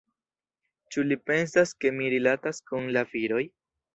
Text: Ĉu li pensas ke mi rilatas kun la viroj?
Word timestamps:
Ĉu 0.95 1.03
li 1.09 1.17
pensas 1.31 1.75
ke 1.85 1.93
mi 1.97 2.09
rilatas 2.13 2.61
kun 2.71 2.91
la 2.97 3.07
viroj? 3.15 3.45